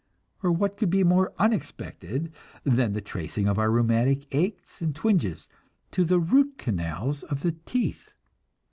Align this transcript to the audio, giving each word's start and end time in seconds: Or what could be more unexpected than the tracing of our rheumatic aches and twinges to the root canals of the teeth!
Or 0.41 0.51
what 0.51 0.77
could 0.77 0.89
be 0.89 1.03
more 1.03 1.31
unexpected 1.37 2.33
than 2.63 2.93
the 2.93 3.01
tracing 3.01 3.47
of 3.47 3.59
our 3.59 3.69
rheumatic 3.69 4.25
aches 4.33 4.81
and 4.81 4.95
twinges 4.95 5.47
to 5.91 6.03
the 6.03 6.17
root 6.19 6.55
canals 6.57 7.21
of 7.21 7.41
the 7.43 7.51
teeth! 7.67 8.11